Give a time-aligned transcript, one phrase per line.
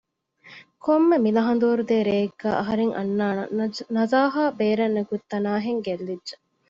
[0.83, 3.51] ކޮންމެ މިލަހަނދުވަރު ދޭ ރެއެއްގައި އަހަރެން އަންނާނަން
[3.95, 6.35] ނަޒާހާ ބޭރަށް ނިކުތްތަނާހެން ގެއްލިއްޖެ